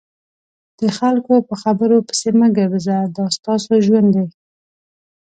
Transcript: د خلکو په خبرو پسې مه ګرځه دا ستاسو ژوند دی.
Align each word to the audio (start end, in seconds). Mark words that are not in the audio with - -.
د 0.79 0.81
خلکو 0.97 1.33
په 1.47 1.53
خبرو 1.63 1.97
پسې 2.07 2.29
مه 2.39 2.47
ګرځه 2.57 2.97
دا 3.15 3.25
ستاسو 3.37 3.71
ژوند 3.85 4.09
دی. 4.15 4.25